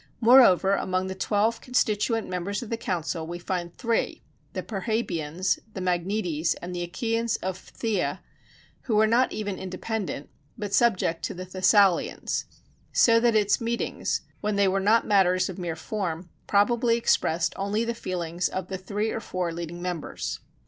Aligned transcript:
Moreover, 0.19 0.73
among 0.73 1.05
the 1.05 1.13
twelve 1.13 1.61
constituent 1.61 2.27
members 2.27 2.63
of 2.63 2.71
the 2.71 2.75
council, 2.75 3.27
we 3.27 3.37
find 3.37 3.71
three 3.71 4.23
the 4.53 4.63
Perrhæbians, 4.63 5.59
the 5.75 5.79
Magnetes, 5.79 6.55
and 6.59 6.73
the 6.73 6.87
Achæans 6.87 7.37
of 7.43 7.55
Phthia 7.55 8.17
who 8.85 8.95
were 8.95 9.05
not 9.05 9.31
even 9.31 9.59
independent, 9.59 10.29
but 10.57 10.73
subject 10.73 11.21
to 11.25 11.35
the 11.35 11.45
Thessalians; 11.45 12.45
so 12.91 13.19
that 13.19 13.35
its 13.35 13.61
meetings, 13.61 14.21
when 14.39 14.55
they 14.55 14.67
were 14.67 14.79
not 14.79 15.05
matters 15.05 15.49
of 15.49 15.59
mere 15.59 15.75
form, 15.75 16.31
probably 16.47 16.97
expressed 16.97 17.53
only 17.55 17.85
the 17.85 17.93
feelings 17.93 18.49
of 18.49 18.69
the 18.69 18.79
three 18.79 19.11
or 19.11 19.19
four 19.19 19.53
leading 19.53 19.83
members. 19.83 20.39